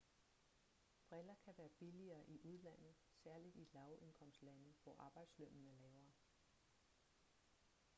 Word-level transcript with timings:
briller 1.09 1.35
kan 1.45 1.53
være 1.57 1.69
billigere 1.69 2.29
i 2.29 2.39
udlandet 2.43 2.95
særligt 3.23 3.55
i 3.55 3.67
lav-indkomstlande 3.73 4.73
hvor 4.83 4.95
arbejdslønnen 4.99 5.67
er 5.67 5.75
lavere 5.81 6.11